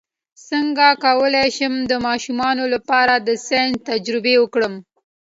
څنګه 0.49 0.85
کولی 1.05 1.47
شم 1.57 1.73
د 1.91 1.93
ماشومانو 2.07 2.63
لپاره 2.73 3.13
د 3.27 3.29
ساینس 3.47 3.77
تجربې 3.89 4.35
وکړم 4.39 4.73